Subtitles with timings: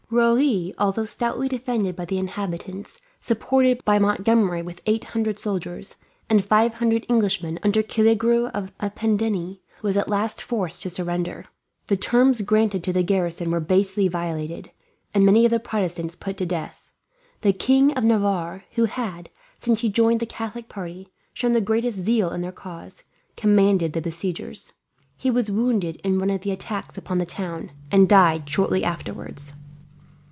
[0.13, 5.95] Rouen, although stoutly defended by the inhabitants, supported by Montgomery with eight hundred soldiers,
[6.29, 11.45] and five hundred Englishmen under Killegrew of Pendennis, was at last forced to surrender.
[11.87, 14.71] The terms granted to the garrison were basely violated,
[15.15, 16.91] and many of the Protestants put to death.
[17.39, 19.29] The King of Navarre, who had,
[19.59, 23.05] since he joined the Catholic party, shown the greatest zeal in their cause,
[23.37, 24.73] commanded the besiegers.
[25.15, 29.53] He was wounded in one of the attacks upon the town, and died shortly afterwards.